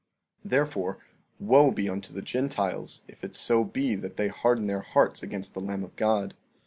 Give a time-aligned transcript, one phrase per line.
[0.43, 0.97] 14:6 Therefore,
[1.39, 5.53] wo be unto the Gentiles if it so be that they harden their hearts against
[5.53, 6.33] the Lamb of God.